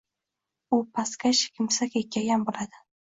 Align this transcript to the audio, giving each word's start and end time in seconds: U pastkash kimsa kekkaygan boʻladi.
U 0.77 0.79
pastkash 0.99 1.41
kimsa 1.59 1.89
kekkaygan 1.97 2.47
boʻladi. 2.49 2.83